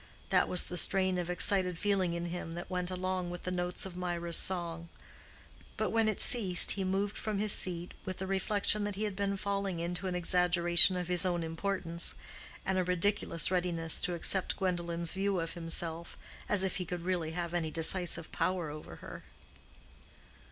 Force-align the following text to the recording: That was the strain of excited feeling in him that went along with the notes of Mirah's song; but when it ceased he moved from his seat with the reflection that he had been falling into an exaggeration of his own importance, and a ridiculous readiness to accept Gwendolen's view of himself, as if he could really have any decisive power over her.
That 0.31 0.49
was 0.49 0.63
the 0.65 0.79
strain 0.79 1.19
of 1.19 1.29
excited 1.29 1.77
feeling 1.77 2.13
in 2.13 2.25
him 2.25 2.55
that 2.55 2.71
went 2.71 2.89
along 2.89 3.29
with 3.29 3.43
the 3.43 3.51
notes 3.51 3.85
of 3.85 3.95
Mirah's 3.95 4.35
song; 4.35 4.89
but 5.77 5.91
when 5.91 6.09
it 6.09 6.19
ceased 6.19 6.71
he 6.71 6.83
moved 6.83 7.15
from 7.15 7.37
his 7.37 7.53
seat 7.53 7.93
with 8.03 8.17
the 8.17 8.25
reflection 8.25 8.83
that 8.85 8.95
he 8.95 9.03
had 9.03 9.15
been 9.15 9.37
falling 9.37 9.79
into 9.79 10.07
an 10.07 10.15
exaggeration 10.15 10.97
of 10.97 11.07
his 11.07 11.23
own 11.23 11.43
importance, 11.43 12.15
and 12.65 12.79
a 12.79 12.83
ridiculous 12.83 13.51
readiness 13.51 14.01
to 14.01 14.15
accept 14.15 14.57
Gwendolen's 14.57 15.13
view 15.13 15.39
of 15.39 15.53
himself, 15.53 16.17
as 16.49 16.63
if 16.63 16.77
he 16.77 16.85
could 16.85 17.03
really 17.03 17.33
have 17.33 17.53
any 17.53 17.69
decisive 17.69 18.31
power 18.31 18.71
over 18.71 18.95
her. 19.05 19.21